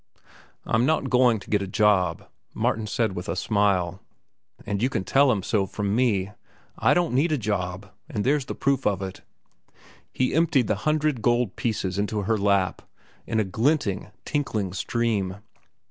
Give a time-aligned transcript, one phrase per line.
[0.65, 3.99] "I'm not going to get a job," Martin said with a smile.
[4.65, 6.31] "And you can tell him so from me.
[6.79, 9.21] I don't need a job, and there's the proof of it."
[10.11, 12.81] He emptied the hundred gold pieces into her lap
[13.27, 15.35] in a glinting, tinkling stream.